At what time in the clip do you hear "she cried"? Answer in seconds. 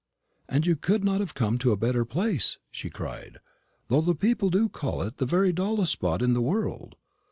2.71-3.37